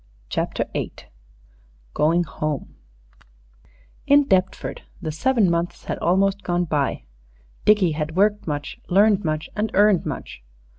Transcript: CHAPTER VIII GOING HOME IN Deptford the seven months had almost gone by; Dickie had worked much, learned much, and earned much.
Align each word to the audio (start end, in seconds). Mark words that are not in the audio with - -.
CHAPTER 0.29 0.65
VIII 0.73 0.93
GOING 1.93 2.23
HOME 2.23 2.73
IN 4.07 4.23
Deptford 4.23 4.81
the 4.99 5.11
seven 5.11 5.47
months 5.47 5.85
had 5.85 5.99
almost 5.99 6.41
gone 6.41 6.65
by; 6.65 7.03
Dickie 7.65 7.91
had 7.91 8.15
worked 8.15 8.47
much, 8.47 8.79
learned 8.89 9.23
much, 9.23 9.47
and 9.55 9.69
earned 9.75 10.03
much. 10.07 10.41